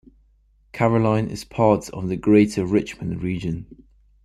[0.73, 3.83] Caroline is part of the Greater Richmond Region.